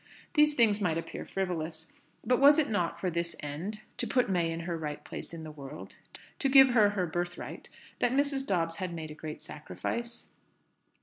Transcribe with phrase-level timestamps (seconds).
[0.33, 1.93] These things might appear frivolous;
[2.25, 5.43] but was it not for this end, to put May in her right place in
[5.43, 5.93] the world,
[6.39, 8.47] to give her her birthright, that Mrs.
[8.47, 10.25] Dobbs had made a great sacrifice?